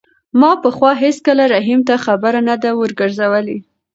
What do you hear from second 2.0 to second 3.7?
خبره نه ده ورګرځولې.